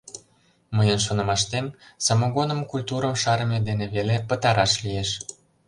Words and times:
Мыйын 0.75 0.99
шонымаштем, 1.05 1.65
самогоным 2.05 2.61
культурым 2.71 3.15
шарыме 3.21 3.59
дене 3.67 3.85
веле 3.95 4.17
пытараш 4.29 4.73
лиеш. 4.83 5.09